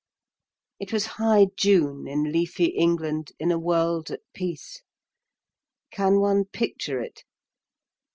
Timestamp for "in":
2.07-2.23, 3.37-3.51